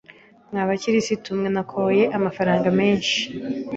mwa 0.51 0.63
bakirisitu 0.69 1.27
mwe 1.37 1.49
nakoye 1.55 2.03
amafaranga 2.17 2.67
menshi 2.79 3.19